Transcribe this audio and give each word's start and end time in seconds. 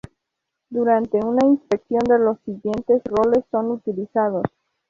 Durante 0.71 1.19
una 1.19 1.45
inspección 1.45 2.01
de 2.07 2.17
los 2.17 2.39
siguientes 2.39 3.03
roles 3.05 3.43
son 3.51 3.69
utilizados. 3.69 4.45